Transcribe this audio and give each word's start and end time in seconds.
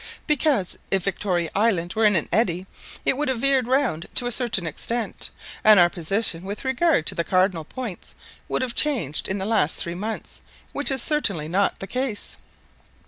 "Because 0.25 0.79
if 0.89 1.03
Victoria 1.03 1.51
Island 1.53 1.93
were 1.93 2.05
in 2.05 2.15
an 2.15 2.27
eddy, 2.33 2.65
it 3.05 3.17
would 3.17 3.27
have 3.27 3.37
veered 3.37 3.67
round 3.67 4.07
to 4.15 4.25
a 4.25 4.31
certain 4.31 4.65
extent, 4.65 5.29
and 5.63 5.79
our 5.79 5.91
position 5.91 6.43
with 6.43 6.65
regard 6.65 7.05
to 7.05 7.13
the 7.13 7.23
cardinal 7.23 7.65
points 7.65 8.15
would 8.47 8.63
have 8.63 8.73
changed 8.73 9.27
in 9.27 9.37
the 9.37 9.45
last 9.45 9.75
three 9.79 9.93
months, 9.93 10.41
which 10.73 10.89
is 10.89 11.03
certainly 11.03 11.47
not 11.47 11.77
the 11.77 11.85
case." 11.85 12.37